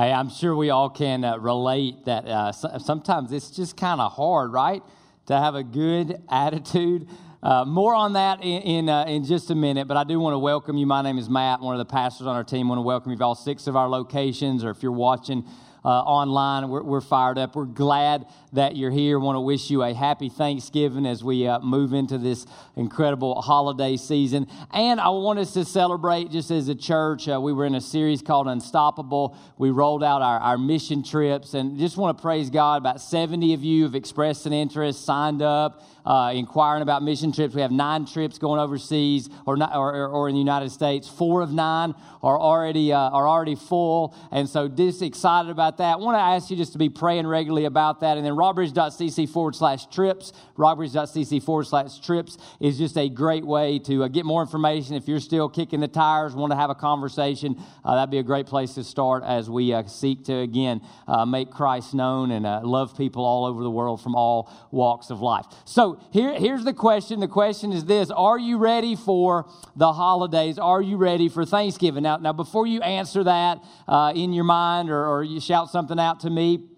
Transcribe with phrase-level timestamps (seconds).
[0.00, 4.10] Hey, I'm sure we all can uh, relate that uh, sometimes it's just kind of
[4.10, 4.82] hard, right?
[5.26, 7.06] To have a good attitude.
[7.42, 10.32] Uh, more on that in in, uh, in, just a minute, but I do want
[10.32, 10.86] to welcome you.
[10.86, 12.68] My name is Matt, one of the pastors on our team.
[12.68, 15.44] I want to welcome you to all six of our locations, or if you're watching
[15.84, 16.68] uh, online.
[16.68, 17.56] We're, we're, fired up.
[17.56, 19.18] We're glad that you're here.
[19.18, 22.46] Want to wish you a happy Thanksgiving as we uh, move into this
[22.76, 24.46] incredible holiday season.
[24.72, 27.28] And I want us to celebrate just as a church.
[27.28, 29.36] Uh, we were in a series called Unstoppable.
[29.56, 32.82] We rolled out our, our mission trips and just want to praise God.
[32.82, 37.54] About 70 of you have expressed an interest, signed up uh, inquiring about mission trips.
[37.54, 41.08] We have nine trips going overseas or, not, or, or in the United States.
[41.08, 44.14] Four of nine are already, uh, are already full.
[44.30, 45.94] And so just excited about that.
[45.94, 48.16] I want to ask you just to be praying regularly about that.
[48.16, 50.32] And then rockbridge.cc forward slash trips.
[50.56, 54.94] Rockbridge.cc forward slash trips is just a great way to uh, get more information.
[54.94, 58.22] If you're still kicking the tires, want to have a conversation, uh, that'd be a
[58.22, 62.44] great place to start as we uh, seek to, again, uh, make Christ known and
[62.66, 65.46] love people all over the world from all walks of life.
[65.64, 67.20] So, here, here's the question.
[67.20, 70.58] The question is this Are you ready for the holidays?
[70.58, 72.02] Are you ready for Thanksgiving?
[72.02, 75.98] Now, now before you answer that uh, in your mind or, or you shout something
[75.98, 76.70] out to me,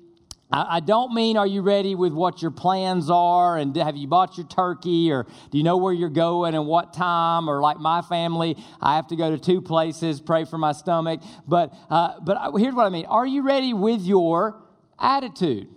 [0.55, 4.37] I don't mean are you ready with what your plans are and have you bought
[4.37, 8.03] your turkey or do you know where you're going and what time or like my
[8.03, 12.53] family I have to go to two places pray for my stomach but uh, but
[12.59, 14.63] here's what I mean are you ready with your
[14.99, 15.69] attitude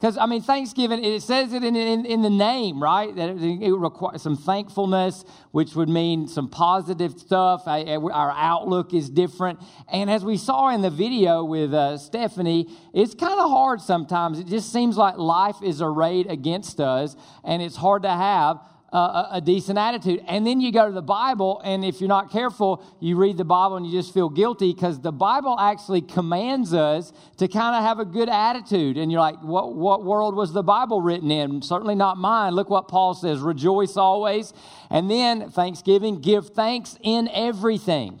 [0.00, 3.14] because, I mean, Thanksgiving, it says it in, in, in the name, right?
[3.14, 7.64] That it, requires some thankfulness, which would mean some positive stuff.
[7.66, 9.60] I, our outlook is different.
[9.92, 14.38] And as we saw in the video with uh, Stephanie, it's kind of hard sometimes.
[14.38, 17.14] It just seems like life is arrayed against us,
[17.44, 18.58] and it's hard to have
[18.92, 20.22] a, decent attitude.
[20.26, 23.44] And then you go to the Bible, and if you're not careful, you read the
[23.44, 27.82] Bible and you just feel guilty because the Bible actually commands us to kind of
[27.82, 28.96] have a good attitude.
[28.96, 31.62] And you're like, what, what world was the Bible written in?
[31.62, 32.54] Certainly not mine.
[32.54, 34.52] Look what Paul says rejoice always.
[34.90, 38.20] And then Thanksgiving, give thanks in everything.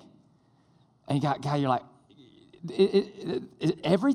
[1.08, 1.82] And you got, guy, you're like,
[3.82, 4.14] every,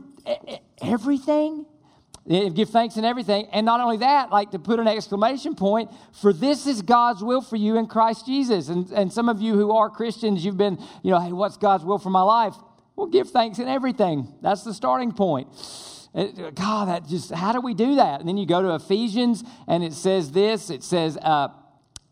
[0.82, 1.66] everything?
[2.28, 3.48] Give thanks in everything.
[3.52, 7.42] And not only that, like to put an exclamation point, for this is God's will
[7.42, 8.68] for you in Christ Jesus.
[8.68, 11.86] And, and some of you who are Christians, you've been, you know, hey, what's God's
[11.86, 12.56] will for my life?
[12.96, 14.34] Well, give thanks in everything.
[14.42, 15.50] That's the starting point.
[16.16, 18.22] It, God, that just, how do we do that?
[18.22, 21.50] And then you go to Ephesians and it says this it says, uh,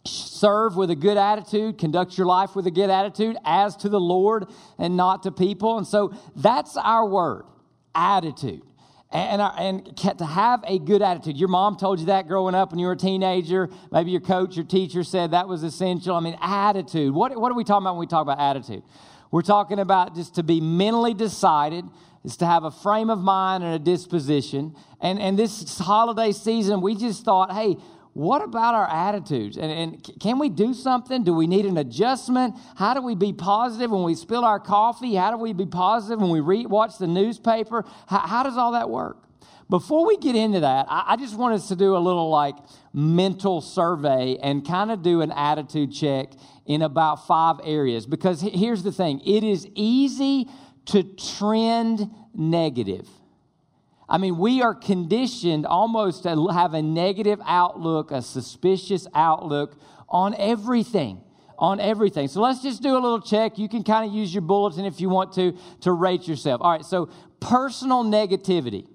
[0.06, 4.00] serve with a good attitude, conduct your life with a good attitude as to the
[4.00, 4.46] Lord
[4.78, 5.80] and not to people.
[5.80, 7.46] And so that's our word
[7.96, 8.62] attitude
[9.14, 11.38] and, and to have a good attitude.
[11.38, 13.70] Your mom told you that growing up when you were a teenager.
[13.92, 16.16] Maybe your coach, your teacher said that was essential.
[16.16, 17.14] I mean, attitude.
[17.14, 18.82] What, what are we talking about when we talk about attitude?
[19.30, 21.86] We're talking about just to be mentally decided,
[22.24, 24.76] is to have a frame of mind and a disposition.
[25.00, 27.78] And, and this holiday season, we just thought, hey,
[28.14, 29.58] what about our attitudes?
[29.58, 31.24] And, and, can we do something?
[31.24, 32.56] Do we need an adjustment?
[32.76, 35.16] How do we be positive when we spill our coffee?
[35.16, 37.84] How do we be positive when we read, watch the newspaper?
[38.08, 39.18] How, how does all that work?
[39.68, 42.56] Before we get into that, I, I just want us to do a little like
[42.94, 46.34] mental survey and kind of do an attitude check
[46.68, 48.06] in about five areas.
[48.06, 50.48] Because here's the thing it is easy
[50.86, 53.10] to trend negative.
[54.08, 60.36] I mean, we are conditioned almost to have a negative outlook, a suspicious outlook on
[60.38, 61.22] everything.
[61.58, 62.28] On everything.
[62.28, 63.58] So let's just do a little check.
[63.58, 66.62] You can kind of use your bulletin if you want to to rate yourself.
[66.62, 67.10] All right, so
[67.40, 68.88] personal negativity.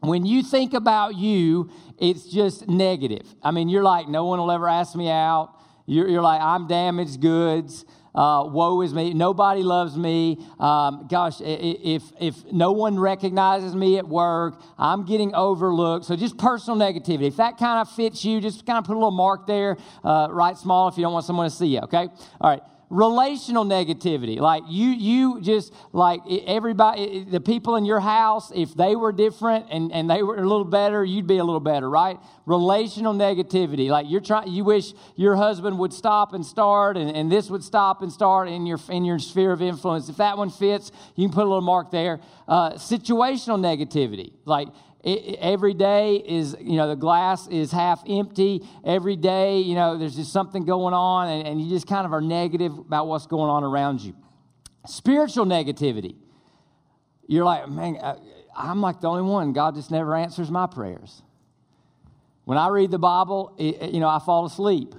[0.00, 3.26] When you think about you, it's just negative.
[3.42, 5.54] I mean, you're like, no one will ever ask me out.
[5.86, 9.14] You're, you're like, I'm damaged goods uh, woe is me.
[9.14, 10.38] Nobody loves me.
[10.58, 16.04] Um, gosh, if, if no one recognizes me at work, I'm getting overlooked.
[16.04, 17.26] So just personal negativity.
[17.26, 20.28] If that kind of fits you, just kind of put a little mark there, uh,
[20.30, 22.08] write small if you don't want someone to see you, okay?
[22.40, 24.38] All right relational negativity.
[24.38, 29.66] Like you you just like everybody the people in your house if they were different
[29.70, 32.18] and, and they were a little better you'd be a little better right?
[32.46, 33.88] Relational negativity.
[33.88, 37.64] Like you're trying you wish your husband would stop and start and, and this would
[37.64, 40.08] stop and start in your in your sphere of influence.
[40.08, 42.20] If that one fits you can put a little mark there.
[42.46, 44.32] Uh, situational negativity.
[44.44, 44.68] Like
[45.04, 48.66] it, every day is, you know, the glass is half empty.
[48.84, 52.14] Every day, you know, there's just something going on, and, and you just kind of
[52.14, 54.16] are negative about what's going on around you.
[54.86, 56.16] Spiritual negativity.
[57.26, 57.98] You're like, man,
[58.56, 59.52] I'm like the only one.
[59.52, 61.22] God just never answers my prayers.
[62.44, 64.94] When I read the Bible, it, you know, I fall asleep.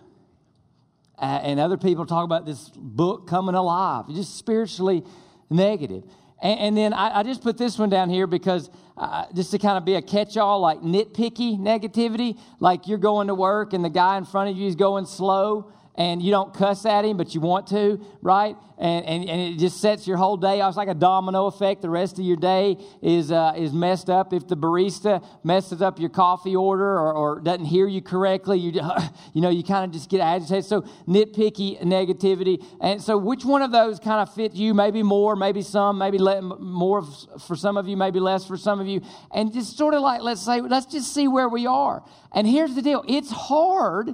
[1.17, 4.07] And other people talk about this book coming alive.
[4.09, 5.03] Just spiritually
[5.49, 6.03] negative.
[6.41, 9.57] And, and then I, I, just put this one down here because uh, just to
[9.57, 13.83] kind of be a catch all, like nitpicky negativity, like you're going to work and
[13.83, 17.17] the guy in front of you is going slow and you don't cuss at him,
[17.17, 18.55] but you want to, right?
[18.77, 20.71] And, and, and it just sets your whole day off.
[20.71, 21.81] It's like a domino effect.
[21.81, 24.33] The rest of your day is, uh, is messed up.
[24.33, 28.71] If the barista messes up your coffee order or, or doesn't hear you correctly, you,
[29.33, 30.65] you know, you kind of just get agitated.
[30.65, 32.63] So nitpicky negativity.
[32.81, 34.73] And so which one of those kind of fit you?
[34.73, 37.03] Maybe more, maybe some, maybe le- more
[37.47, 39.01] for some of you, maybe less for some of you.
[39.33, 42.03] And just sort of like, let's say, let's just see where we are.
[42.33, 43.05] And here's the deal.
[43.07, 44.13] It's hard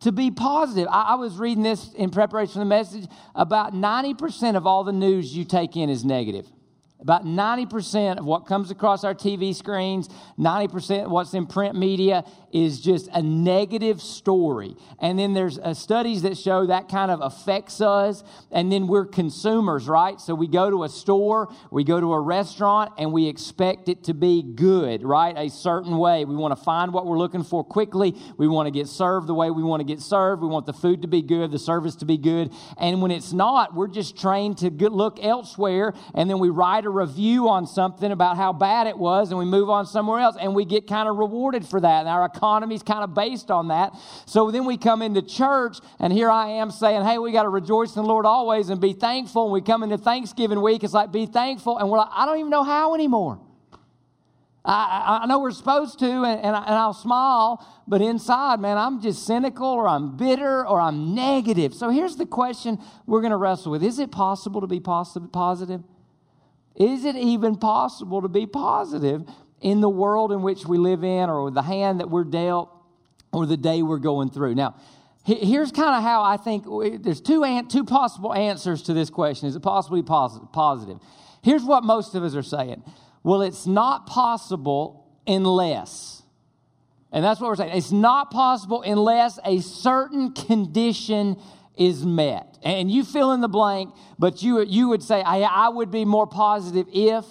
[0.00, 0.88] to be positive.
[0.90, 3.06] I, I, was reading this in preparation for the message.
[3.34, 6.46] About 90% of all the news you take in is negative.
[7.00, 10.08] About 90% of what comes across our TV screens,
[10.38, 14.76] 90% of what's in print media is just a negative story.
[15.00, 18.24] And then there's uh, studies that show that kind of affects us.
[18.50, 20.20] And then we're consumers, right?
[20.20, 24.04] So we go to a store, we go to a restaurant, and we expect it
[24.04, 25.36] to be good, right?
[25.36, 26.24] A certain way.
[26.24, 28.14] We want to find what we're looking for quickly.
[28.36, 30.42] We want to get served the way we want to get served.
[30.42, 32.52] We want the food to be good, the service to be good.
[32.76, 35.94] And when it's not, we're just trained to look elsewhere.
[36.14, 39.44] And then we write a review on something about how bad it was and we
[39.44, 42.00] move on somewhere else and we get kind of rewarded for that.
[42.00, 43.92] And our economy's kind of based on that.
[44.26, 47.48] So then we come into church and here I am saying, hey, we got to
[47.48, 49.44] rejoice in the Lord always and be thankful.
[49.44, 51.78] And we come into Thanksgiving week, it's like, be thankful.
[51.78, 53.40] And we're like, I don't even know how anymore.
[54.64, 59.00] I, I, know we're supposed to, and, and, I, will smile, but inside, man, I'm
[59.00, 61.72] just cynical or I'm bitter or I'm negative.
[61.72, 65.82] So here's the question we're going to wrestle with Is it possible to be positive?
[66.76, 69.26] Is it even possible to be positive
[69.60, 72.70] in the world in which we live in, or the hand that we're dealt,
[73.32, 74.54] or the day we're going through?
[74.54, 74.76] Now,
[75.24, 76.64] here's kind of how I think
[77.02, 79.48] there's two, two possible answers to this question.
[79.48, 80.98] Is it possibly positive?
[81.42, 82.82] Here's what most of us are saying.
[83.22, 86.22] Well, it's not possible unless.
[87.12, 87.76] And that's what we're saying.
[87.76, 91.36] It's not possible unless a certain condition
[91.76, 92.58] is met.
[92.62, 96.04] And you fill in the blank, but you, you would say, I, I would be
[96.04, 97.24] more positive if,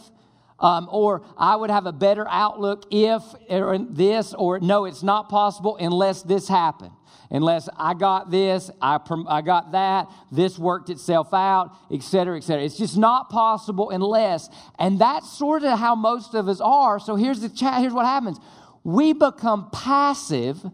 [0.59, 5.29] um, or I would have a better outlook if, or this, or no, it's not
[5.29, 6.91] possible unless this happened.
[7.29, 12.41] Unless I got this, I, I got that, this worked itself out, et cetera, et
[12.41, 12.63] cetera.
[12.63, 14.49] It's just not possible unless.
[14.79, 16.99] And that's sort of how most of us are.
[16.99, 17.81] So here's the chat.
[17.81, 18.39] Here's what happens.
[18.85, 20.65] We become passive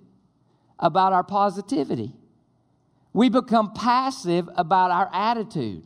[0.78, 2.14] about our positivity.
[3.14, 5.84] We become passive about our attitude.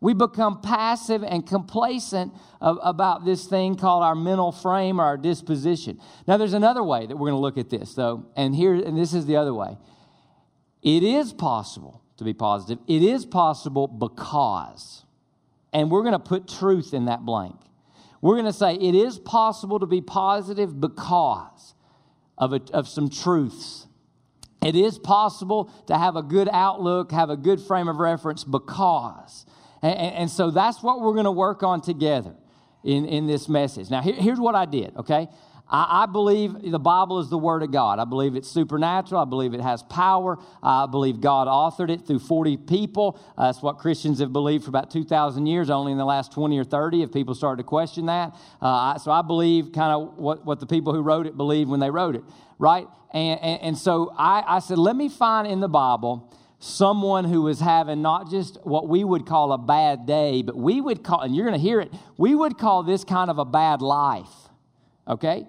[0.00, 6.00] We become passive and complacent about this thing called our mental frame or our disposition.
[6.26, 8.96] Now, there's another way that we're going to look at this, though, and here, and
[8.96, 9.78] this is the other way.
[10.82, 12.78] It is possible to be positive.
[12.86, 15.04] It is possible because,
[15.72, 17.56] and we're going to put truth in that blank.
[18.20, 21.74] We're going to say it is possible to be positive because
[22.36, 23.86] of, a, of some truths
[24.66, 29.46] it is possible to have a good outlook, have a good frame of reference because.
[29.94, 32.34] And, and so that's what we're going to work on together
[32.82, 33.90] in, in this message.
[33.90, 35.28] Now, here, here's what I did, okay?
[35.68, 37.98] I, I, believe the Bible is the Word of God.
[37.98, 39.20] I believe it's supernatural.
[39.20, 40.38] I believe it has power.
[40.62, 43.18] I believe God authored it through 40 people.
[43.36, 45.68] Uh, that's what Christians have believed for about 2,000 years.
[45.68, 48.32] Only in the last 20 or 30 have people started to question that.
[48.62, 51.68] Uh, I, so I believe kind of what, what the people who wrote it believed
[51.68, 52.22] when they wrote it,
[52.60, 52.86] right?
[53.12, 57.42] And, and, and so I, I said, let me find in the Bible someone who
[57.42, 61.20] was having not just what we would call a bad day, but we would call,
[61.20, 64.30] and you're going to hear it, we would call this kind of a bad life.
[65.06, 65.46] Okay?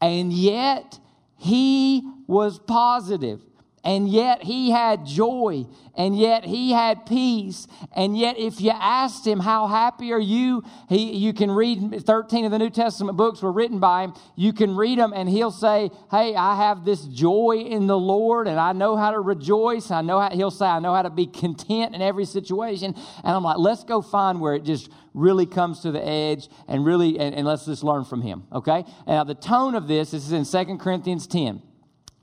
[0.00, 0.98] And yet,
[1.36, 3.40] he was positive
[3.84, 7.66] and yet he had joy, and yet he had peace.
[7.94, 10.62] And yet, if you asked him, How happy are you?
[10.88, 14.14] He, you can read 13 of the New Testament books were written by him.
[14.36, 18.46] You can read them, and he'll say, Hey, I have this joy in the Lord,
[18.46, 19.90] and I know how to rejoice.
[19.90, 22.94] I know how, he'll say, I know how to be content in every situation.
[23.24, 26.86] And I'm like, Let's go find where it just really comes to the edge and
[26.86, 28.84] really, and, and let's just learn from him, okay?
[29.06, 31.62] Now, the tone of this, this is in 2 Corinthians 10.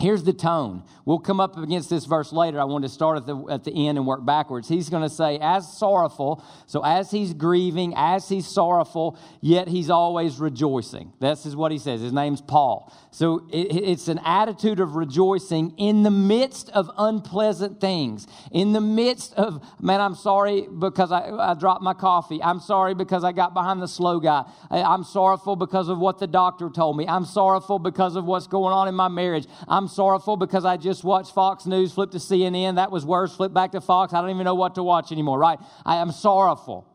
[0.01, 0.83] Here's the tone.
[1.03, 2.57] We'll come up against this verse later.
[2.57, 4.69] I want to start at the, at the end and work backwards.
[4.69, 9.89] He's going to say, as sorrowful, so as he's grieving, as he's sorrowful, yet he's
[9.89, 11.11] always rejoicing.
[11.19, 11.99] This is what he says.
[11.99, 12.95] His name's Paul.
[13.11, 18.25] So it, it's an attitude of rejoicing in the midst of unpleasant things.
[18.53, 22.41] In the midst of, man, I'm sorry because I, I dropped my coffee.
[22.41, 24.45] I'm sorry because I got behind the slow guy.
[24.71, 27.05] I'm sorrowful because of what the doctor told me.
[27.05, 29.45] I'm sorrowful because of what's going on in my marriage.
[29.67, 32.75] I'm sorrowful because I just watched Fox News, flip to CNN.
[32.75, 33.35] That was worse.
[33.35, 34.13] Flip back to Fox.
[34.13, 35.59] I don't even know what to watch anymore, right?
[35.85, 36.87] I am sorrowful.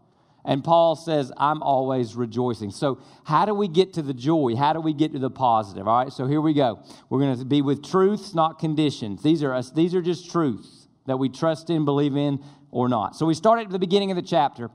[0.44, 2.70] And Paul says, I'm always rejoicing.
[2.70, 4.56] So, how do we get to the joy?
[4.56, 5.88] How do we get to the positive?
[5.88, 6.82] All right, so here we go.
[7.08, 9.22] We're going to be with truths, not conditions.
[9.22, 13.16] These are, us, these are just truths that we trust in, believe in, or not.
[13.16, 14.70] So, we start at the beginning of the chapter,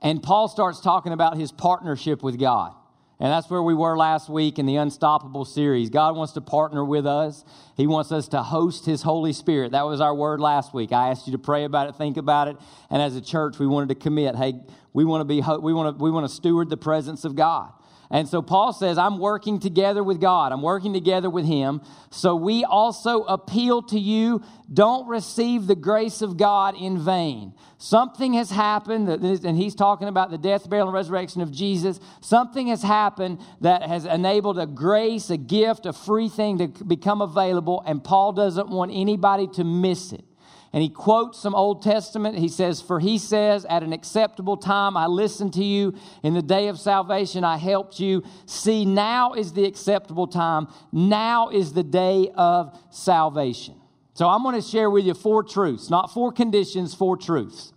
[0.00, 2.74] and Paul starts talking about his partnership with God.
[3.18, 5.88] And that's where we were last week in the Unstoppable series.
[5.88, 7.44] God wants to partner with us.
[7.74, 9.72] He wants us to host His Holy Spirit.
[9.72, 10.92] That was our word last week.
[10.92, 12.58] I asked you to pray about it, think about it.
[12.90, 14.60] And as a church, we wanted to commit hey,
[14.92, 17.72] we want to, be, we want to, we want to steward the presence of God.
[18.10, 20.52] And so Paul says, I'm working together with God.
[20.52, 21.80] I'm working together with Him.
[22.10, 27.54] So we also appeal to you don't receive the grace of God in vain.
[27.78, 32.00] Something has happened, and he's talking about the death, burial, and resurrection of Jesus.
[32.20, 37.20] Something has happened that has enabled a grace, a gift, a free thing to become
[37.20, 40.24] available, and Paul doesn't want anybody to miss it.
[40.72, 42.38] And he quotes some Old Testament.
[42.38, 45.94] He says, For he says, At an acceptable time I listened to you.
[46.22, 48.22] In the day of salvation I helped you.
[48.46, 50.68] See, now is the acceptable time.
[50.92, 53.74] Now is the day of salvation.
[54.14, 57.72] So I'm going to share with you four truths, not four conditions, four truths.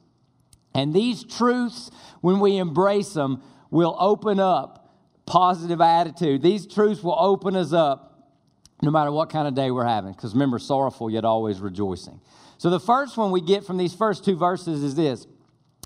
[0.73, 1.91] And these truths,
[2.21, 6.41] when we embrace them, will open up positive attitude.
[6.41, 8.09] These truths will open us up
[8.81, 10.13] no matter what kind of day we're having.
[10.13, 12.19] Because remember, sorrowful yet always rejoicing.
[12.59, 15.25] So the first one we get from these first two verses is this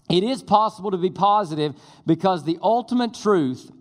[0.10, 1.75] it is possible to be positive
[2.06, 3.72] because the ultimate truth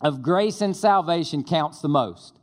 [0.00, 2.39] of grace and salvation counts the most.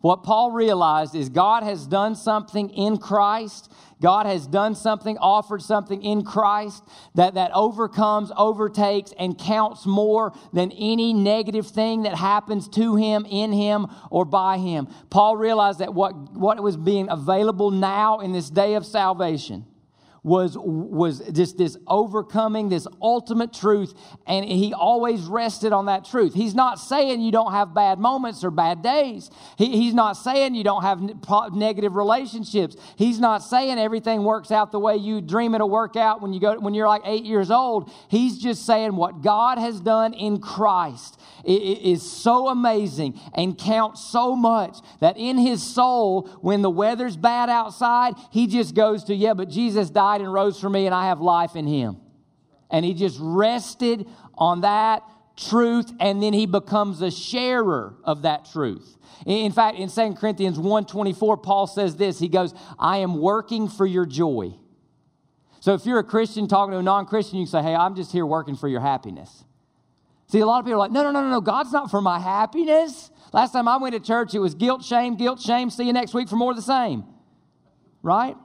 [0.00, 3.70] What Paul realized is God has done something in Christ.
[4.00, 6.82] God has done something, offered something in Christ
[7.16, 13.26] that, that overcomes, overtakes, and counts more than any negative thing that happens to him,
[13.28, 14.88] in him, or by him.
[15.10, 19.66] Paul realized that what, what was being available now in this day of salvation
[20.22, 23.94] was, was just this overcoming, this ultimate truth,
[24.26, 26.34] and he always rested on that truth.
[26.34, 29.30] He's not saying you don't have bad moments or bad days.
[29.56, 32.76] He, he's not saying you don't have negative relationships.
[32.96, 36.40] He's not saying everything works out the way you dream it'll work out when you
[36.40, 37.90] go when you're like eight years old.
[38.08, 44.36] He's just saying what God has done in Christ is so amazing and counts so
[44.36, 49.34] much that in his soul, when the weather's bad outside, he just goes to, yeah,
[49.34, 51.98] but Jesus died died and rose for me, and I have life in him.
[52.70, 55.02] And he just rested on that
[55.36, 58.96] truth, and then he becomes a sharer of that truth.
[59.26, 62.18] In fact, in 2 Corinthians 1:24, Paul says this.
[62.18, 64.54] He goes, I am working for your joy.
[65.60, 68.12] So if you're a Christian talking to a non-Christian, you can say, Hey, I'm just
[68.12, 69.44] here working for your happiness.
[70.28, 72.00] See, a lot of people are like, no, no, no, no, no, God's not for
[72.00, 73.10] my happiness.
[73.32, 75.70] Last time I went to church, it was guilt, shame, guilt, shame.
[75.70, 77.04] See you next week for more of the same.
[78.00, 78.36] Right?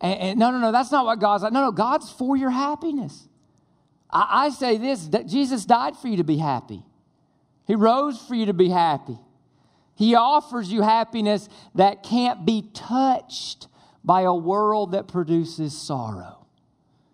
[0.00, 1.52] And, and, no, no, no, that's not what God's like.
[1.52, 3.28] No, no, God's for your happiness.
[4.10, 6.82] I, I say this that Jesus died for you to be happy,
[7.66, 9.18] He rose for you to be happy.
[9.94, 13.66] He offers you happiness that can't be touched
[14.04, 16.46] by a world that produces sorrow.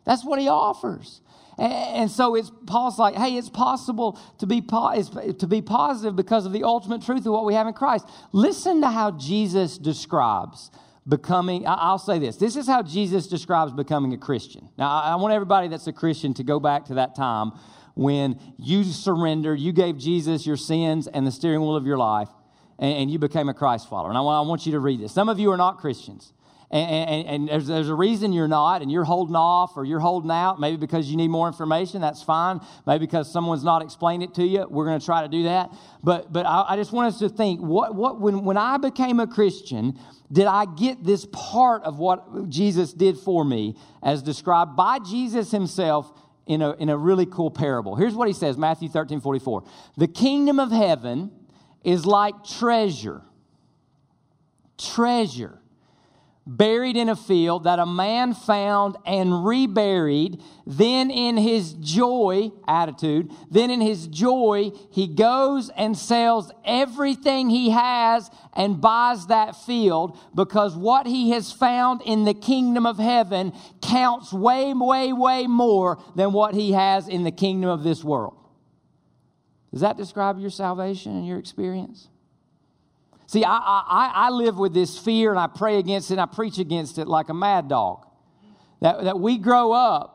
[0.05, 1.23] That's what He offers.
[1.57, 6.53] And so it's Paul's like, hey, it's possible to be, to be positive because of
[6.53, 8.09] the ultimate truth of what we have in Christ.
[8.33, 10.71] Listen to how Jesus describes
[11.07, 14.69] becoming, I'll say this this is how Jesus describes becoming a Christian.
[14.79, 17.53] Now, I want everybody that's a Christian to go back to that time
[17.95, 22.29] when you surrendered, you gave Jesus your sins and the steering wheel of your life,
[22.79, 24.09] and, you became a Christ follower.
[24.09, 25.13] And I want you to read this.
[25.13, 26.33] Some of you are not Christians.
[26.71, 30.01] And, and, and, there's, there's a reason you're not, and you're holding off or you're
[30.01, 32.61] holding out, maybe because you need more information, that's fine.
[32.87, 35.71] Maybe because someone's not explained it to you, we're going to try to do that.
[36.03, 39.21] But, but I, I just want us to think what, what, when, when I became
[39.21, 39.99] a Christian,
[40.33, 45.51] did I get this part of what Jesus did for me as described by Jesus
[45.51, 46.13] himself
[46.47, 47.95] in a, in a really cool parable?
[47.95, 49.65] Here's what he says Matthew 13 44.
[49.97, 51.31] The kingdom of heaven
[51.85, 53.23] is like treasure.
[54.77, 55.61] Treasure
[56.47, 60.41] buried in a field that a man found and reburied.
[60.67, 67.71] Then, in his joy attitude, then in his joy, he goes and sells everything he
[67.71, 73.53] has and buys that field because what he has found in the kingdom of heaven
[73.83, 78.37] counts way, way, way more than what he has in the kingdom of this world.
[79.73, 82.09] Does that describe your salvation and your experience?
[83.27, 86.27] See, I, I, I live with this fear and I pray against it and I
[86.27, 88.07] preach against it like a mad dog.
[88.81, 90.15] That, that we grow up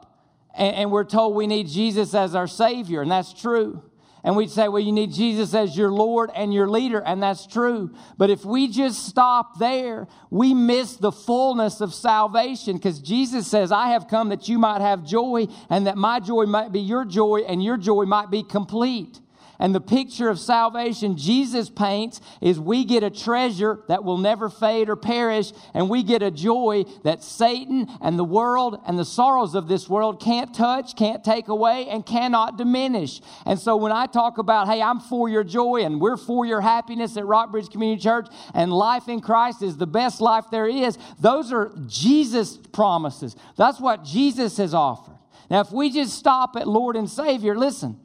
[0.56, 3.84] and, and we're told we need Jesus as our Savior, and that's true.
[4.22, 7.48] And we'd say, well, you need Jesus as your Lord and your leader, and that's
[7.48, 7.96] true.
[8.18, 13.72] But if we just stop there, we miss the fullness of salvation because Jesus says,
[13.72, 17.06] I have come that you might have joy, and that my joy might be your
[17.06, 19.22] joy, and your joy might be complete.
[19.62, 24.50] And the picture of salvation Jesus paints is we get a treasure that will never
[24.50, 29.04] fade or perish, and we get a joy that Satan and the world and the
[29.04, 33.20] sorrows of this world can't touch, can't take away, and cannot diminish.
[33.46, 36.62] And so when I talk about, hey, I'm for your joy and we're for your
[36.62, 40.98] happiness at Rockbridge Community Church, and life in Christ is the best life there is,
[41.20, 43.36] those are Jesus' promises.
[43.58, 45.18] That's what Jesus has offered.
[45.52, 48.00] Now, if we just stop at Lord and Savior, listen.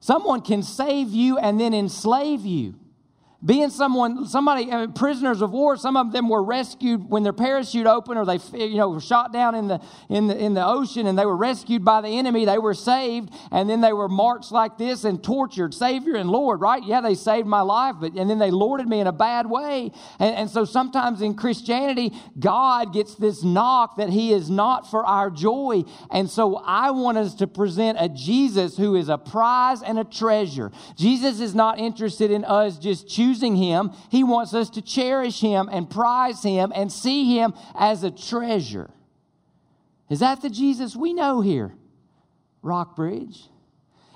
[0.00, 2.74] Someone can save you and then enslave you.
[3.44, 7.86] Being someone, somebody, uh, prisoners of war, some of them were rescued when their parachute
[7.86, 11.06] opened or they, you know, were shot down in the, in, the, in the ocean
[11.06, 12.44] and they were rescued by the enemy.
[12.44, 15.72] They were saved and then they were marched like this and tortured.
[15.72, 16.82] Savior and Lord, right?
[16.84, 19.92] Yeah, they saved my life, but, and then they lorded me in a bad way.
[20.18, 25.06] And, and so sometimes in Christianity, God gets this knock that He is not for
[25.06, 25.84] our joy.
[26.10, 30.04] And so I want us to present a Jesus who is a prize and a
[30.04, 30.72] treasure.
[30.96, 35.40] Jesus is not interested in us just choosing choosing Him, He wants us to cherish
[35.40, 38.90] Him and prize Him and see Him as a treasure.
[40.08, 41.74] Is that the Jesus we know here?
[42.62, 43.44] Rockbridge.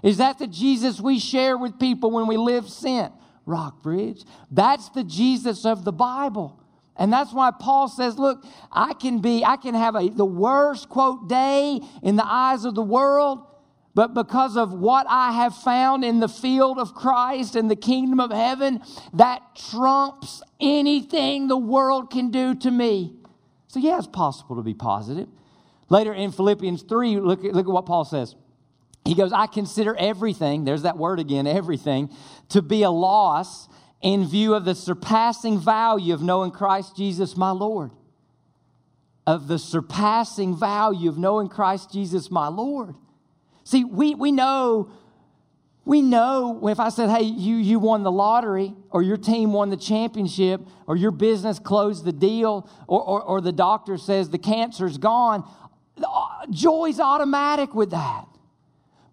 [0.02, 3.12] Is that the Jesus we share with people when we live sent?
[3.46, 4.24] Rockbridge.
[4.50, 6.58] That's the Jesus of the Bible.
[6.96, 10.88] And that's why Paul says, look, I can be, I can have a, the worst,
[10.88, 13.46] quote, day in the eyes of the world,
[13.94, 18.20] but because of what I have found in the field of Christ and the kingdom
[18.20, 18.80] of heaven,
[19.12, 23.14] that trumps anything the world can do to me.
[23.68, 25.28] So, yeah, it's possible to be positive.
[25.90, 28.34] Later in Philippians 3, look, look at what Paul says.
[29.04, 32.08] He goes, I consider everything, there's that word again, everything,
[32.50, 33.68] to be a loss
[34.00, 37.90] in view of the surpassing value of knowing Christ Jesus my Lord.
[39.26, 42.94] Of the surpassing value of knowing Christ Jesus my Lord.
[43.64, 44.90] See, we, we know,
[45.84, 49.70] we know if I said, hey, you, you won the lottery, or your team won
[49.70, 54.38] the championship, or your business closed the deal, or, or, or the doctor says the
[54.38, 55.48] cancer's gone,
[56.50, 58.26] joy's automatic with that.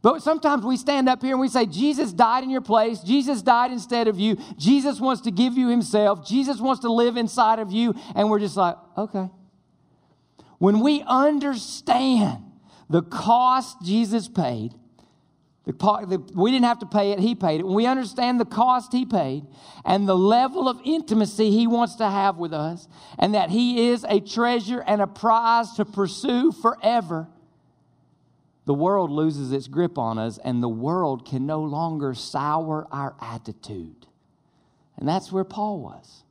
[0.02, 3.02] But sometimes we stand up here and we say, Jesus died in your place.
[3.02, 4.38] Jesus died instead of you.
[4.58, 6.26] Jesus wants to give you himself.
[6.26, 7.94] Jesus wants to live inside of you.
[8.16, 9.30] And we're just like, okay.
[10.58, 12.49] When we understand
[12.90, 14.74] the cost Jesus paid,
[15.66, 17.64] the, the, we didn't have to pay it, He paid it.
[17.66, 19.46] When we understand the cost He paid
[19.86, 22.88] and the level of intimacy He wants to have with us,
[23.20, 27.28] and that He is a treasure and a prize to pursue forever,
[28.66, 33.16] the world loses its grip on us, and the world can no longer sour our
[33.22, 34.08] attitude.
[34.98, 36.24] And that's where Paul was.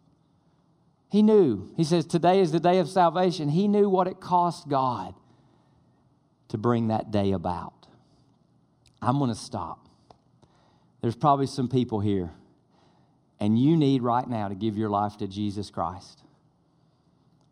[1.11, 1.73] He knew.
[1.77, 3.49] He says, Today is the day of salvation.
[3.49, 5.15] He knew what it cost God
[6.49, 7.87] to bring that day about.
[9.01, 9.89] I'm going to stop.
[11.01, 12.31] There's probably some people here,
[13.39, 16.23] and you need right now to give your life to Jesus Christ.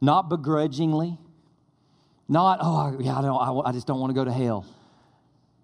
[0.01, 1.19] Not begrudgingly,
[2.29, 4.67] not, oh, yeah, I, don't, I just don't want to go to hell.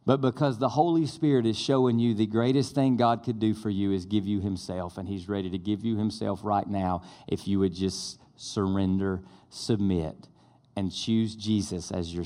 [0.04, 3.70] But because the Holy Spirit is showing you the greatest thing God could do for
[3.70, 7.46] you is give you Himself, and He's ready to give you Himself right now if
[7.46, 10.28] you would just surrender, submit,
[10.76, 12.24] and choose Jesus as your,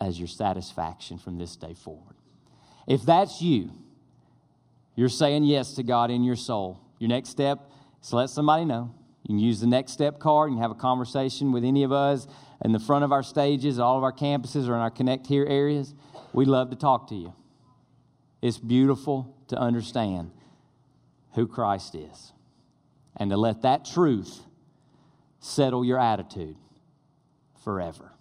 [0.00, 2.16] as your satisfaction from this day forward.
[2.86, 3.70] If that's you,
[4.94, 6.80] you're saying yes to God in your soul.
[6.98, 7.70] Your next step
[8.02, 8.94] is to let somebody know.
[9.22, 12.26] You can use the next step card and have a conversation with any of us
[12.64, 15.44] in the front of our stages, all of our campuses, or in our Connect Here
[15.46, 15.94] areas.
[16.32, 17.34] We'd love to talk to you.
[18.40, 20.30] It's beautiful to understand
[21.34, 22.32] who Christ is
[23.16, 24.40] and to let that truth
[25.40, 26.56] settle your attitude
[27.66, 28.12] forever.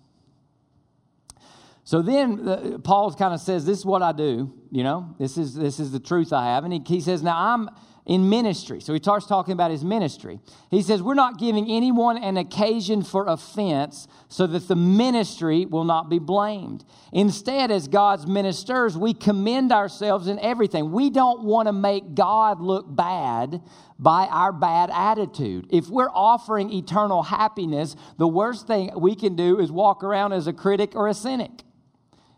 [1.83, 5.37] So then uh, Paul kind of says, This is what I do, you know, this
[5.37, 6.63] is, this is the truth I have.
[6.63, 7.69] And he, he says, Now I'm
[8.05, 8.79] in ministry.
[8.79, 10.39] So he starts talking about his ministry.
[10.69, 15.85] He says, We're not giving anyone an occasion for offense so that the ministry will
[15.85, 16.85] not be blamed.
[17.11, 20.91] Instead, as God's ministers, we commend ourselves in everything.
[20.91, 23.61] We don't want to make God look bad
[23.97, 25.67] by our bad attitude.
[25.71, 30.45] If we're offering eternal happiness, the worst thing we can do is walk around as
[30.45, 31.63] a critic or a cynic.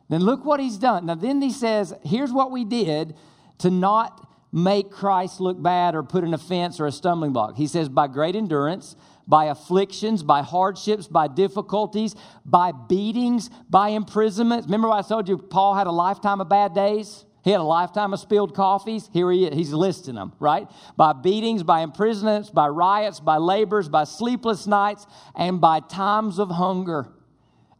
[0.10, 1.08] Then look what he's done.
[1.08, 3.16] Now, then he says, here's what we did
[3.58, 4.27] to not
[4.64, 7.56] make Christ look bad or put an offense or a stumbling block.
[7.56, 8.96] He says, by great endurance,
[9.28, 12.16] by afflictions, by hardships, by difficulties,
[12.46, 14.66] by beatings, by imprisonments.
[14.66, 15.38] Remember I told you?
[15.38, 17.26] Paul had a lifetime of bad days?
[17.44, 19.10] He had a lifetime of spilled coffees.
[19.14, 19.54] Here he is.
[19.54, 20.68] He's listing them, right?
[20.98, 26.50] By beatings, by imprisonments, by riots, by labors, by sleepless nights, and by times of
[26.50, 27.08] hunger.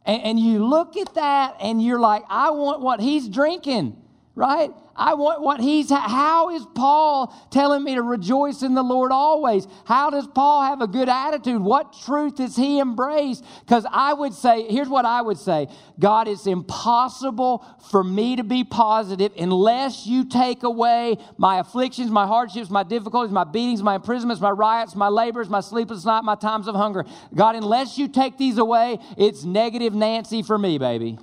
[0.06, 4.00] And, and you look at that and you're like, I want what he's drinking,
[4.34, 4.70] right?
[4.98, 9.68] I want what he's, how is Paul telling me to rejoice in the Lord always?
[9.84, 11.62] How does Paul have a good attitude?
[11.62, 13.40] What truth does he embrace?
[13.60, 15.68] Because I would say, here's what I would say
[16.00, 22.26] God, it's impossible for me to be positive unless you take away my afflictions, my
[22.26, 26.34] hardships, my difficulties, my beatings, my imprisonments, my riots, my labors, my sleepless night, my
[26.34, 27.04] times of hunger.
[27.34, 31.18] God, unless you take these away, it's negative Nancy for me, baby.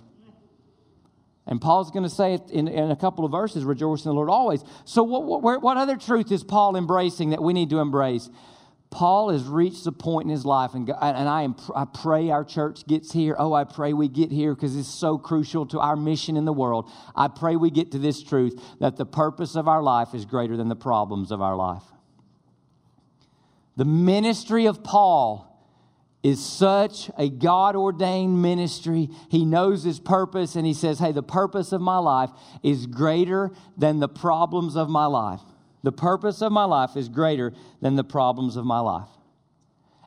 [1.47, 4.15] And Paul's going to say it in, in, a couple of verses rejoice in the
[4.15, 4.63] Lord always.
[4.84, 8.29] So, what, what, what other truth is Paul embracing that we need to embrace?
[8.89, 12.45] Paul has reached the point in his life, and, and I, am, I pray our
[12.45, 13.36] church gets here.
[13.38, 16.53] Oh, I pray we get here because it's so crucial to our mission in the
[16.53, 16.89] world.
[17.15, 20.55] I pray we get to this truth that the purpose of our life is greater
[20.55, 21.84] than the problems of our life.
[23.75, 25.55] The ministry of Paul
[26.26, 29.12] is such a God ordained ministry.
[29.30, 32.32] He knows his purpose and he says, Hey, the purpose of my life
[32.64, 35.42] is greater than the problems of my life.
[35.84, 39.08] The purpose of my life is greater than the problems of my life.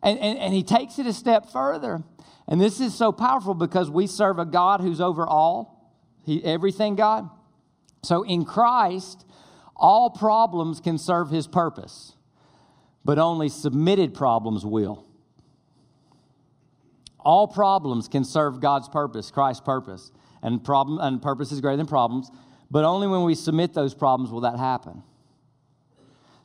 [0.02, 2.02] And, and, and he takes it a step further.
[2.48, 6.96] And this is so powerful because we serve a God who's over all, he, everything
[6.96, 7.30] God.
[8.02, 9.24] So in Christ,
[9.76, 12.14] all problems can serve his purpose,
[13.04, 15.07] but only submitted problems will.
[17.28, 20.12] All problems can serve God's purpose, Christ's purpose.
[20.40, 22.30] And, problem, and purpose is greater than problems,
[22.70, 25.02] but only when we submit those problems will that happen.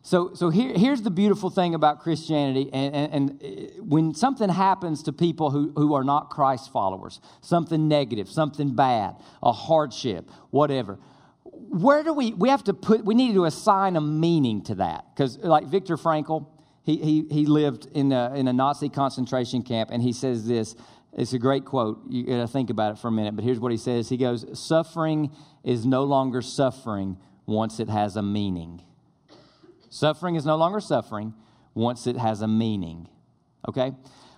[0.02, 2.69] So, so here, here's the beautiful thing about Christianity.
[2.74, 7.22] And, and, and, uh, when something happens to people who, who are not Christ followers,
[7.39, 11.00] something negative, something bad, a hardship, whatever,
[11.46, 15.06] where do we, we have to put, we need to assign a meaning to that.
[15.15, 16.48] Because, like Viktor Frankl,
[16.84, 20.76] he, he, he lived in a, in a Nazi concentration camp, and he says this.
[21.15, 22.02] It's a great quote.
[22.10, 24.17] You got to think about it for a minute, but here's what he says He
[24.17, 25.32] goes, Suffering
[25.63, 28.82] is no longer suffering once it has a meaning.
[29.89, 31.34] Suffering is no longer suffering
[31.74, 33.08] once it has a meaning.
[33.67, 33.91] Okay?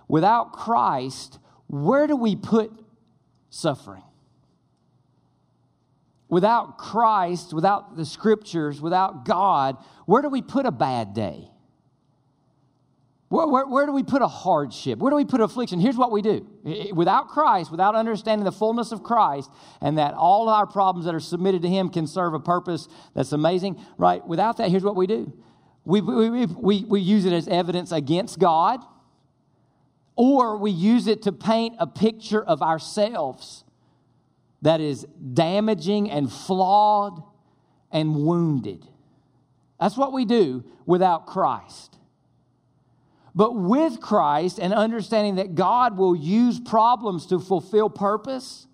[0.06, 2.70] Without Christ, where do we put
[3.50, 4.02] suffering?
[6.28, 11.50] Without Christ, without the scriptures, without God, where do we put a bad day?
[13.28, 15.00] Where, where, where, do we put a hardship?
[15.00, 15.80] Where do we put affliction?
[15.80, 16.46] Here's what we do.
[16.94, 21.20] Without Christ, without understanding the fullness of Christ, and that all our problems that are
[21.20, 24.24] submitted to Him can serve a purpose that's amazing, right?
[24.24, 25.32] Without that, here's what we do
[25.84, 28.80] we, we, we, we use it as evidence against God,
[30.14, 33.64] or we use it to paint a picture of ourselves
[34.62, 37.22] that is damaging and flawed
[37.90, 38.86] and wounded.
[39.80, 41.95] That's what we do without Christ.
[43.36, 48.66] But with Christ and understanding that God will use problems to fulfill purpose,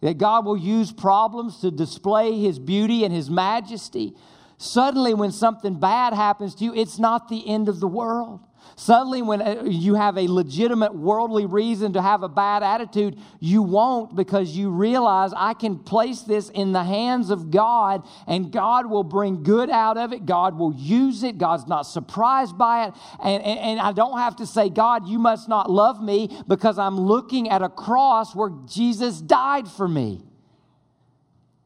[0.00, 4.16] that God will use problems to display his beauty and his majesty,
[4.56, 8.40] suddenly when something bad happens to you, it's not the end of the world.
[8.74, 13.62] Suddenly, when uh, you have a legitimate worldly reason to have a bad attitude, you
[13.62, 18.90] won't because you realize I can place this in the hands of God and God
[18.90, 20.26] will bring good out of it.
[20.26, 21.38] God will use it.
[21.38, 22.94] God's not surprised by it.
[23.22, 26.78] And, and, and I don't have to say, God, you must not love me because
[26.78, 30.22] I'm looking at a cross where Jesus died for me.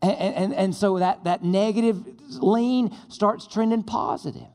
[0.02, 2.04] And, and, and so that, that negative
[2.42, 4.46] lean starts trending positive.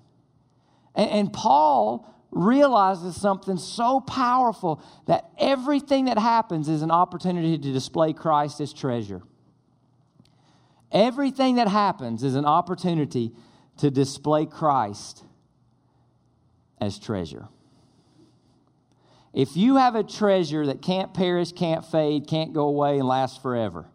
[0.96, 7.72] And, and Paul realizes something so powerful that everything that happens is an opportunity to
[7.72, 9.24] display Christ as treasure.
[10.92, 13.32] Everything that happens is an opportunity
[13.78, 15.24] to display Christ
[16.80, 17.48] as treasure.
[19.34, 23.42] If you have a treasure that can't perish, can't fade, can't go away, and last
[23.42, 23.86] forever,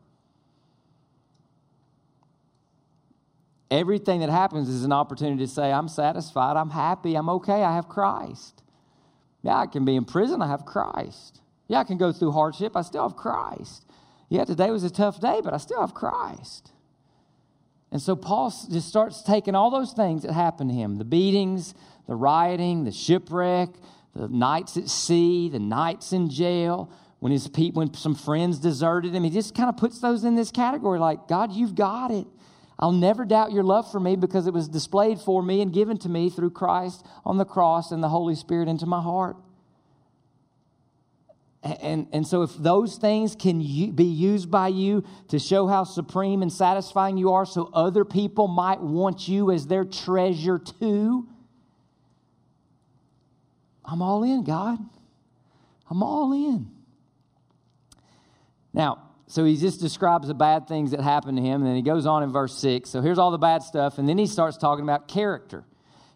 [3.70, 7.74] everything that happens is an opportunity to say, I'm satisfied, I'm happy, I'm okay, I
[7.74, 8.62] have Christ.
[9.42, 11.40] Yeah, I can be in prison, I have Christ.
[11.68, 13.86] Yeah, I can go through hardship, I still have Christ.
[14.28, 16.72] Yeah, today was a tough day, but I still have Christ.
[17.92, 21.74] And so Paul just starts taking all those things that happened to him the beatings,
[22.06, 23.70] the rioting, the shipwreck,
[24.14, 29.14] the nights at sea, the nights in jail, when, his people, when some friends deserted
[29.14, 29.24] him.
[29.24, 32.26] He just kind of puts those in this category like, God, you've got it.
[32.80, 35.98] I'll never doubt your love for me because it was displayed for me and given
[35.98, 39.36] to me through Christ on the cross and the Holy Spirit into my heart.
[41.62, 46.40] And, and so, if those things can be used by you to show how supreme
[46.40, 51.28] and satisfying you are, so other people might want you as their treasure too,
[53.84, 54.78] I'm all in, God.
[55.90, 56.70] I'm all in.
[58.72, 61.82] Now, so he just describes the bad things that happened to him, and then he
[61.82, 62.90] goes on in verse 6.
[62.90, 65.64] So here's all the bad stuff, and then he starts talking about character.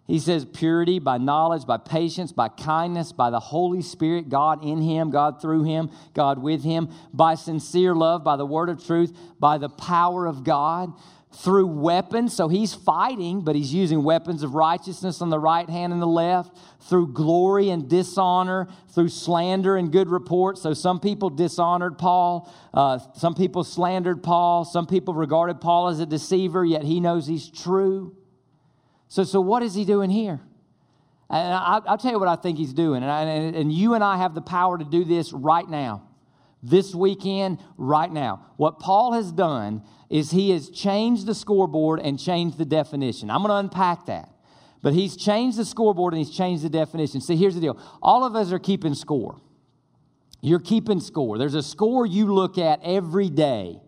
[0.07, 4.83] He says, purity by knowledge, by patience, by kindness, by the Holy Spirit, God in
[4.83, 9.17] him, God through him, God with him, by sincere love, by the word of truth,
[9.41, 10.93] by the power of God,
[11.33, 12.35] through weapons.
[12.35, 16.07] So he's fighting, but he's using weapons of righteousness on the right hand and the
[16.07, 20.59] left, through glory and dishonor, through slander and good report.
[20.59, 25.99] So some people dishonored Paul, uh, some people slandered Paul, some people regarded Paul as
[25.99, 28.15] a deceiver, yet he knows he's true.
[29.09, 30.41] So, so what is he doing here?
[31.31, 33.03] And I, will tell you what I think he's doing.
[33.03, 36.03] And, I, and you and I have the power to do this right now,
[36.63, 38.47] this weekend, right now.
[38.57, 43.31] What Paul has done is he has changed the scoreboard and changed the definition.
[43.31, 44.31] I'm going to unpack that.
[44.83, 47.23] But he's changed the scoreboard and he's changed the definition.
[47.23, 49.41] See, here's the deal all of us are keeping score.
[50.43, 51.39] You're keeping score.
[51.39, 53.81] There's a score you look at every day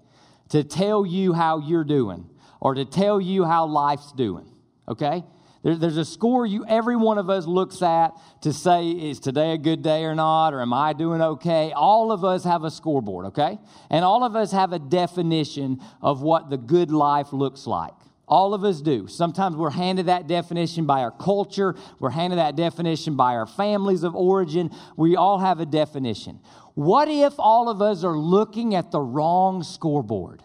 [0.49, 4.51] to tell you how you're doing or to tell you how life's doing
[4.89, 5.25] okay?
[5.63, 9.53] There, there's a score you every one of us looks at to say, is today
[9.53, 11.73] a good day or not, or am I doing okay?
[11.75, 13.59] All of us have a scoreboard, okay?
[13.91, 17.95] And all of us have a definition of what the good life looks like.
[18.29, 19.07] All of us do.
[19.07, 24.03] Sometimes we're handed that definition by our culture, we're handed that definition by our families
[24.03, 24.71] of origin.
[24.97, 26.41] We all have a definition.
[26.75, 30.43] What if all of us are looking at the wrong scoreboard?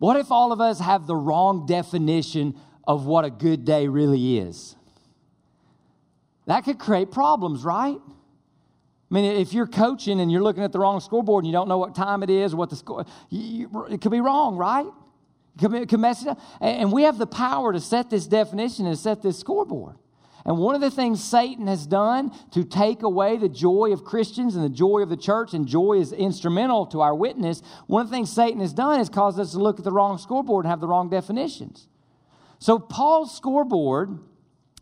[0.00, 2.58] What if all of us have the wrong definition
[2.88, 4.74] of what a good day really is?
[6.46, 7.98] That could create problems, right?
[9.10, 11.68] I mean, if you're coaching and you're looking at the wrong scoreboard and you don't
[11.68, 14.86] know what time it is, what the score, you, it could be wrong, right?
[15.60, 16.40] It could mess it up.
[16.62, 19.96] And we have the power to set this definition and set this scoreboard.
[20.44, 24.56] And one of the things Satan has done to take away the joy of Christians
[24.56, 28.10] and the joy of the church, and joy is instrumental to our witness, one of
[28.10, 30.70] the things Satan has done is caused us to look at the wrong scoreboard and
[30.70, 31.88] have the wrong definitions.
[32.58, 34.18] So, Paul's scoreboard,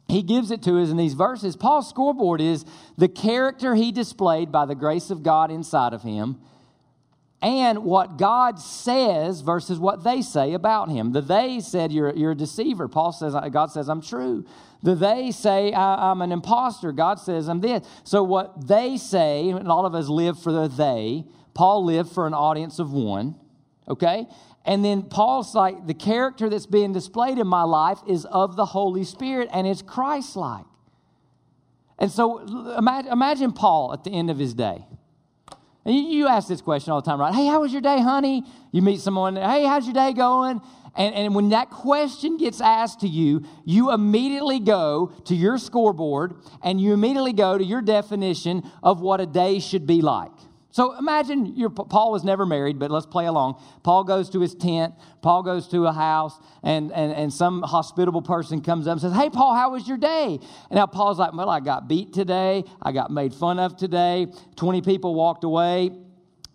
[0.08, 1.56] he gives it to us in these verses.
[1.56, 2.64] Paul's scoreboard is
[2.96, 6.40] the character he displayed by the grace of God inside of him
[7.40, 11.12] and what God says versus what they say about him.
[11.12, 12.88] The they said, You're, you're a deceiver.
[12.88, 14.44] Paul says, God says, I'm true.
[14.82, 16.92] The they say, I'm an impostor.
[16.92, 17.86] God says, I'm this.
[18.04, 22.26] So, what they say, and all of us live for the they, Paul lived for
[22.26, 23.34] an audience of one,
[23.88, 24.26] okay?
[24.64, 28.66] And then Paul's like, the character that's being displayed in my life is of the
[28.66, 30.66] Holy Spirit and it's Christ like.
[31.98, 32.38] And so,
[32.76, 34.84] imagine, Paul at the end of his day.
[35.84, 37.34] And you ask this question all the time, right?
[37.34, 38.44] Hey, how was your day, honey?
[38.70, 40.60] You meet someone, hey, how's your day going?
[40.96, 46.34] And, and when that question gets asked to you, you immediately go to your scoreboard
[46.62, 50.32] and you immediately go to your definition of what a day should be like.
[50.70, 53.60] So imagine your, Paul was never married, but let's play along.
[53.82, 58.22] Paul goes to his tent, Paul goes to a house, and, and, and some hospitable
[58.22, 60.38] person comes up and says, Hey, Paul, how was your day?
[60.70, 62.64] And now Paul's like, Well, I got beat today.
[62.82, 64.26] I got made fun of today.
[64.56, 65.90] 20 people walked away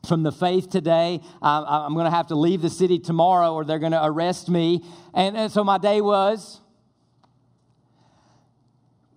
[0.08, 1.22] from the faith today.
[1.42, 4.84] I'm going to have to leave the city tomorrow or they're going to arrest me.
[5.14, 6.60] And, and so my day was.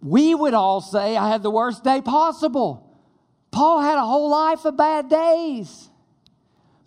[0.00, 2.82] We would all say, I had the worst day possible.
[3.50, 5.88] Paul had a whole life of bad days.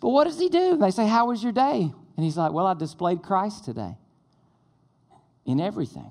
[0.00, 0.78] But what does he do?
[0.78, 1.92] They say, How was your day?
[2.16, 3.98] And he's like, Well, I displayed Christ today
[5.44, 6.10] in everything.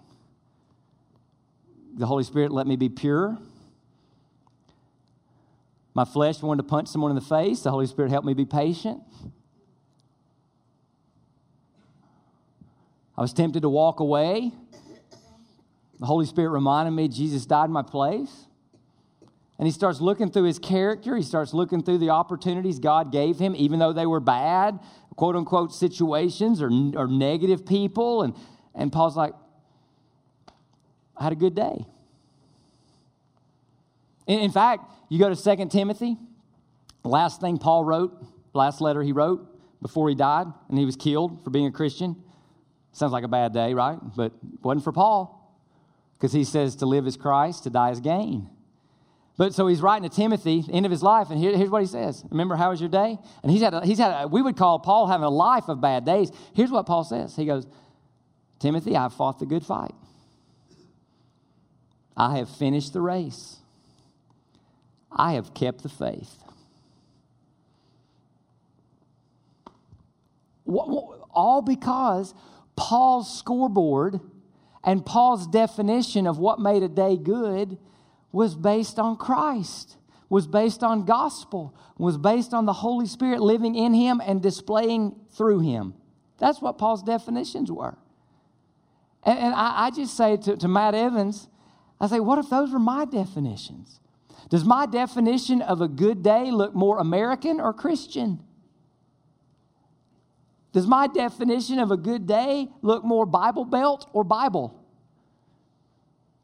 [1.95, 3.39] The Holy Spirit let me be pure.
[5.93, 7.61] My flesh wanted to punch someone in the face.
[7.61, 9.01] The Holy Spirit helped me be patient.
[13.17, 14.51] I was tempted to walk away.
[15.99, 18.45] The Holy Spirit reminded me Jesus died in my place
[19.59, 21.17] and he starts looking through his character.
[21.17, 24.79] He starts looking through the opportunities God gave him, even though they were bad,
[25.17, 28.21] quote unquote, situations or, or negative people.
[28.23, 28.33] And,
[28.73, 29.33] and Paul's like,
[31.17, 31.85] I had a good day.
[34.29, 36.15] In, fact, you go to 2 Timothy,
[37.03, 38.13] last thing Paul wrote,
[38.53, 39.43] last letter he wrote
[39.81, 42.15] before he died, and he was killed for being a Christian.
[42.91, 43.97] Sounds like a bad day, right?
[44.15, 45.35] But wasn't for Paul.
[46.15, 48.47] Because he says to live is Christ, to die is gain.
[49.35, 51.87] But so he's writing to Timothy, end of his life, and here, here's what he
[51.87, 52.23] says.
[52.29, 53.17] Remember, how was your day?
[53.41, 55.81] And he's had, a, he's had a, we would call Paul having a life of
[55.81, 56.29] bad days.
[56.53, 57.35] Here's what Paul says.
[57.35, 57.65] He goes,
[58.59, 59.95] Timothy, I've fought the good fight.
[62.15, 63.58] I have finished the race.
[65.11, 66.43] I have kept the faith.
[70.67, 72.33] All because
[72.75, 74.19] Paul's scoreboard
[74.83, 77.77] and Paul's definition of what made a day good
[78.31, 79.97] was based on Christ,
[80.29, 85.15] was based on gospel, was based on the Holy Spirit living in him and displaying
[85.31, 85.95] through him.
[86.37, 87.97] That's what Paul's definitions were.
[89.23, 91.49] And, and I, I, just say to, to Matt Evans,
[91.99, 93.99] I say, what if those were my definitions?
[94.49, 98.39] Does my definition of a good day look more American or Christian?
[100.71, 104.79] Does my definition of a good day look more Bible Belt or Bible?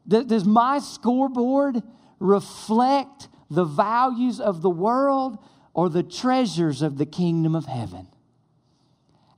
[0.06, 1.82] Does my scoreboard
[2.18, 5.38] reflect the values of the world
[5.74, 8.08] or the treasures of the kingdom of heaven?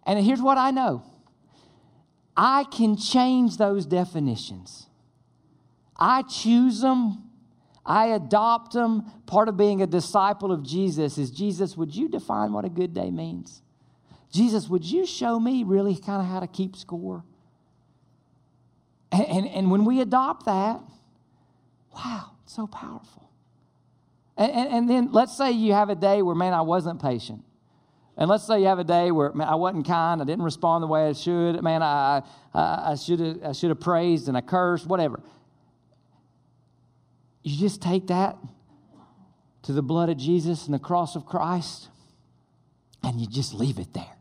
[0.07, 1.03] And here's what I know
[2.37, 4.87] I can change those definitions.
[5.97, 7.28] I choose them,
[7.89, 9.11] I adopt them.
[9.27, 12.93] Part of being a disciple of Jesus is Jesus, would you define what a good
[12.93, 13.63] day means?
[14.31, 17.25] Jesus, would you show me really kind of how to keep score?
[19.11, 20.83] And, and, and when we adopt that,
[21.95, 23.31] wow, it's so powerful.
[24.37, 27.43] And, and, and, then let's say you have a day where, man, I wasn't patient.
[28.19, 30.83] And let's say you have a day where man, I wasn't kind, I didn't respond
[30.83, 31.63] the way I should.
[31.63, 32.23] Man, I,
[32.53, 35.21] I, I should have I should have praised and I cursed, whatever.
[37.49, 38.37] You just take that
[39.63, 41.89] to the blood of Jesus and the cross of Christ,
[43.03, 44.19] and you just leave it there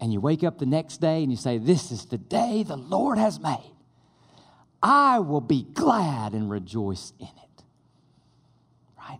[0.00, 2.76] and you wake up the next day and you say, This is the day the
[2.76, 3.72] Lord has made.
[4.82, 7.62] I will be glad and rejoice in it.
[8.98, 9.18] Right?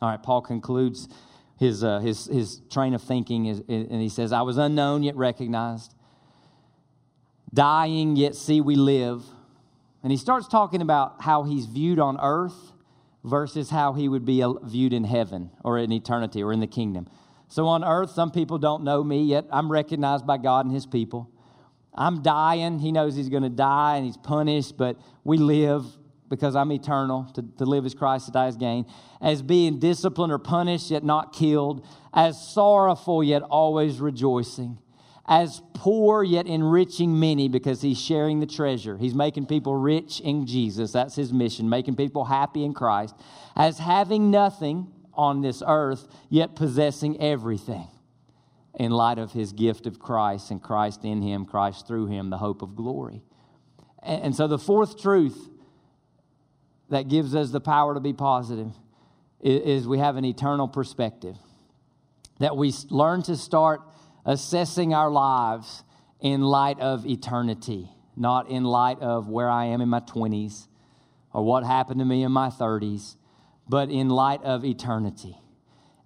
[0.00, 1.08] All right, Paul concludes
[1.58, 5.16] his, uh, his, his train of thinking is, and he says, I was unknown yet
[5.16, 5.94] recognized,
[7.52, 9.24] dying yet see we live.
[10.02, 12.72] And he starts talking about how he's viewed on earth
[13.24, 16.66] versus how he would be uh, viewed in heaven or in eternity or in the
[16.66, 17.08] kingdom.
[17.48, 19.44] So on earth, some people don't know me yet.
[19.50, 21.30] I'm recognized by God and His people.
[21.94, 22.78] I'm dying.
[22.78, 25.84] He knows He's going to die and He's punished, but we live
[26.30, 27.30] because I'm eternal.
[27.34, 28.86] To, to live as Christ, to die as gain.
[29.20, 31.86] As being disciplined or punished, yet not killed.
[32.14, 34.78] As sorrowful, yet always rejoicing.
[35.26, 38.96] As poor, yet enriching many because He's sharing the treasure.
[38.96, 40.92] He's making people rich in Jesus.
[40.92, 43.14] That's His mission, making people happy in Christ.
[43.54, 47.88] As having nothing on this earth, yet possessing everything
[48.74, 52.38] in light of his gift of Christ and Christ in him, Christ through him, the
[52.38, 53.22] hope of glory.
[54.02, 55.48] And, so, the fourth truth
[56.88, 58.72] that gives us the power to be positive
[59.40, 61.36] is we have an eternal perspective.
[62.40, 63.82] That we learn to start
[64.24, 65.84] assessing our lives
[66.20, 70.68] in light of eternity, not in light of where I am in my 20s
[71.32, 73.16] or what happened to me in my 30s
[73.68, 75.38] but in light of eternity.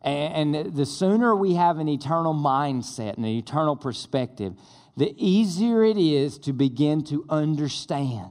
[0.02, 4.54] And the sooner we have an eternal mindset and an eternal perspective,
[4.96, 8.30] the easier it is to begin to understand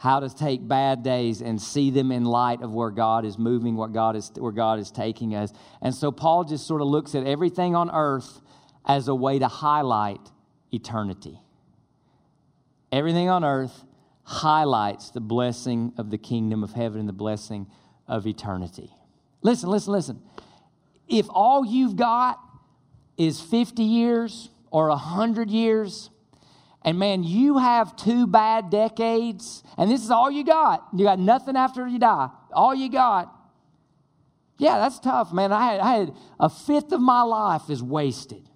[0.00, 3.76] how to take bad days and see them in light of where God is moving,
[3.76, 5.52] what God is, where God is taking us.
[5.82, 8.40] And so Paul just sort of looks at everything on earth
[8.86, 10.20] as a way to highlight
[10.72, 11.38] eternity.
[12.90, 13.84] Everything on earth
[14.22, 17.66] highlights the blessing of the kingdom of heaven and the blessing
[18.08, 18.90] of eternity.
[19.42, 20.22] Listen, listen, listen.
[21.08, 22.40] If all you've got
[23.18, 26.08] is 50 years or 100 years,
[26.82, 30.86] and man, you have two bad decades, and this is all you got.
[30.94, 32.30] You got nothing after you die.
[32.52, 33.34] All you got.
[34.58, 35.52] Yeah, that's tough, man.
[35.52, 38.46] I had, I had a fifth of my life is wasted.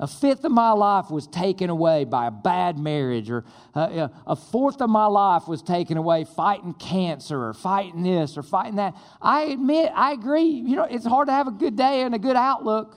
[0.00, 4.36] A fifth of my life was taken away by a bad marriage, or uh, a
[4.36, 8.94] fourth of my life was taken away fighting cancer, or fighting this, or fighting that.
[9.20, 10.44] I admit, I agree.
[10.44, 12.96] You know, it's hard to have a good day and a good outlook.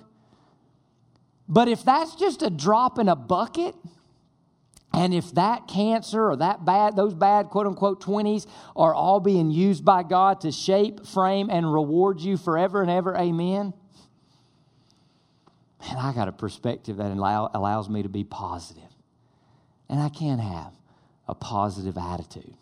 [1.52, 3.76] But if that's just a drop in a bucket,
[4.92, 9.52] and if that cancer or that bad, those bad quote unquote 20s are all being
[9.52, 13.74] used by God to shape, frame, and reward you forever and ever, amen
[15.82, 18.84] man, I got a perspective that allow, allows me to be positive.
[19.90, 20.74] And I can have
[21.28, 22.56] a positive attitude.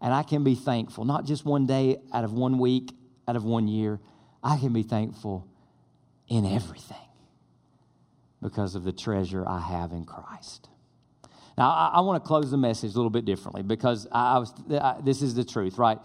[0.00, 2.92] And I can be thankful, not just one day out of one week,
[3.26, 4.00] out of one year.
[4.42, 5.46] I can be thankful
[6.28, 6.96] in everything
[8.44, 10.68] because of the treasure I have in Christ.
[11.56, 14.38] Now, I, I want to close the message a little bit differently because I, I
[14.38, 15.98] was, I, this is the truth, right?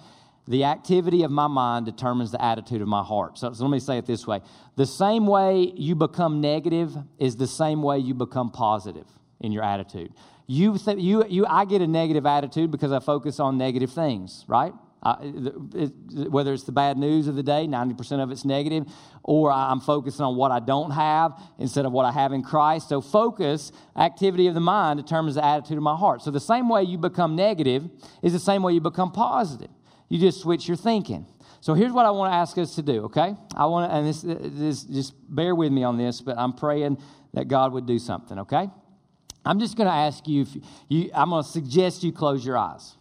[0.47, 3.37] the activity of my mind determines the attitude of my heart.
[3.37, 4.41] So, so, let me say it this way
[4.75, 9.05] the same way you become negative is the same way you become positive
[9.39, 10.11] in your attitude.
[10.47, 14.43] You, th- you, you, I get a negative attitude because I focus on negative things,
[14.47, 14.73] right?
[15.02, 18.86] It, whether it's the bad news of the day, 90% of it's negative,
[19.24, 22.89] or I'm focusing on what I don't have instead of what I have in Christ.
[22.89, 26.22] So, focus, activity of the mind, determines the attitude of my heart.
[26.22, 27.89] So, the same way you become negative
[28.22, 29.72] is the same way you become positive.
[30.10, 31.26] You just switch your thinking.
[31.62, 33.36] So, here's what I want to ask us to do, okay?
[33.56, 36.97] I want to, and this, this, just bear with me on this, but I'm praying
[37.34, 38.70] that God would do something, okay?
[39.45, 40.50] I'm just going to ask you, if
[40.89, 42.95] you I'm going to suggest you close your eyes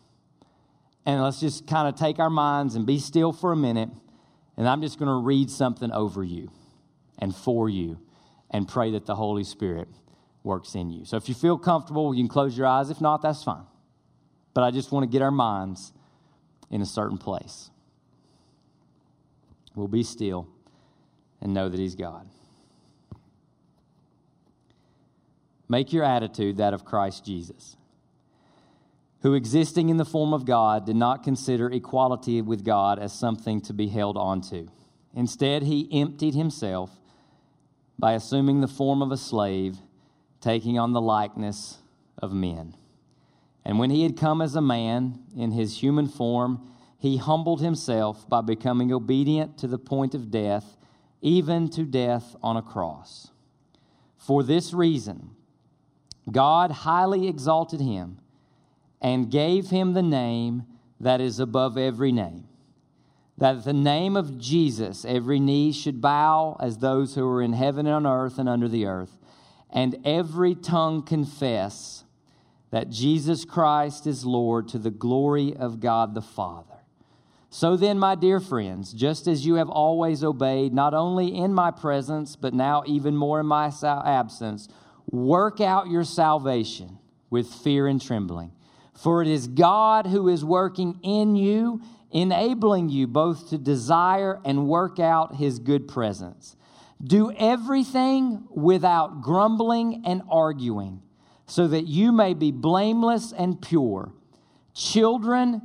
[1.09, 3.89] and let's just kind of take our minds and be still for a minute.
[4.59, 6.51] And I'm just going to read something over you
[7.19, 7.99] and for you
[8.51, 9.89] and pray that the Holy Spirit
[10.43, 11.07] works in you.
[11.07, 12.91] So if you feel comfortable, you can close your eyes.
[12.91, 13.65] If not, that's fine.
[14.53, 15.95] But I just want to get our minds
[16.71, 17.71] in a certain place.
[19.75, 20.47] We'll be still
[21.41, 22.29] and know that He's God.
[25.71, 27.78] Make your attitude that of Christ Jesus
[29.23, 33.61] who, existing in the form of God, did not consider equality with God as something
[33.63, 34.69] to be held onto.
[35.15, 36.91] Instead, he emptied himself
[37.99, 39.79] by assuming the form of a slave,
[40.41, 41.79] taking on the likeness
[42.19, 42.77] of men.
[43.65, 48.29] And when he had come as a man in his human form, he humbled himself
[48.29, 50.77] by becoming obedient to the point of death,
[51.21, 53.31] even to death on a cross.
[54.17, 55.31] For this reason,
[56.31, 58.19] God highly exalted him
[59.01, 60.65] and gave him the name
[61.01, 62.45] that is above every name.
[63.37, 67.53] That at the name of Jesus, every knee should bow as those who are in
[67.53, 69.19] heaven and on earth and under the earth,
[69.71, 72.05] and every tongue confess
[72.71, 76.75] that Jesus Christ is Lord to the glory of God the Father.
[77.51, 81.71] So then, my dear friends, just as you have always obeyed, not only in my
[81.71, 84.69] presence, but now even more in my absence,
[85.11, 86.99] work out your salvation
[87.31, 88.53] with fear and trembling.
[89.03, 91.81] For it is God who is working in you,
[92.11, 96.57] enabling you both to desire and work out his good presence.
[97.03, 101.01] Do everything without grumbling and arguing,
[101.47, 104.13] so that you may be blameless and pure,
[104.75, 105.63] children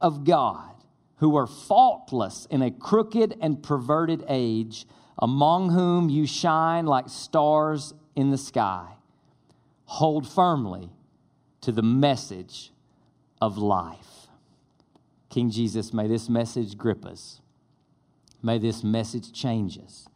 [0.00, 0.74] of God,
[1.16, 4.86] who are faultless in a crooked and perverted age,
[5.18, 8.92] among whom you shine like stars in the sky.
[9.86, 10.90] Hold firmly
[11.62, 12.70] to the message
[13.40, 14.28] of life.
[15.28, 17.40] King Jesus, may this message grip us.
[18.42, 20.08] May this message change us.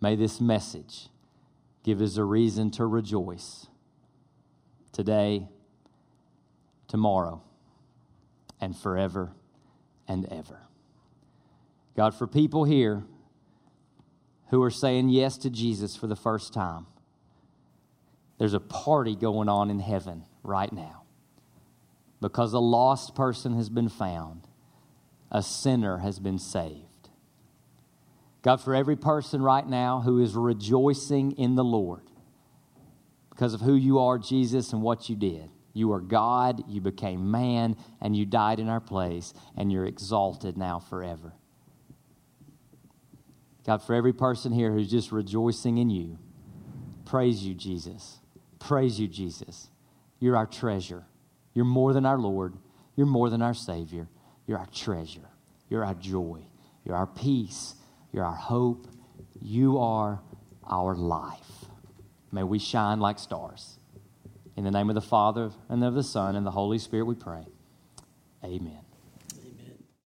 [0.00, 1.08] May this message
[1.84, 3.66] give us a reason to rejoice
[4.92, 5.48] today,
[6.88, 7.42] tomorrow,
[8.60, 9.32] and forever
[10.08, 10.60] and ever.
[11.96, 13.04] God, for people here
[14.50, 16.86] who are saying yes to Jesus for the first time,
[18.38, 21.05] there's a party going on in heaven right now
[22.20, 24.46] because a lost person has been found,
[25.30, 26.82] a sinner has been saved.
[28.42, 32.02] God, for every person right now who is rejoicing in the Lord
[33.30, 35.50] because of who you are, Jesus, and what you did.
[35.74, 40.56] You are God, you became man, and you died in our place, and you're exalted
[40.56, 41.34] now forever.
[43.66, 46.18] God, for every person here who's just rejoicing in you,
[47.04, 48.20] praise you, Jesus.
[48.58, 49.68] Praise you, Jesus.
[50.18, 51.04] You're our treasure.
[51.56, 52.52] You're more than our Lord.
[52.96, 54.08] You're more than our Savior.
[54.46, 55.30] You're our treasure.
[55.70, 56.42] You're our joy.
[56.84, 57.74] You're our peace.
[58.12, 58.86] You're our hope.
[59.40, 60.20] You are
[60.68, 61.64] our life.
[62.30, 63.78] May we shine like stars.
[64.54, 67.14] In the name of the Father, and of the Son, and the Holy Spirit, we
[67.14, 67.46] pray.
[68.44, 68.85] Amen.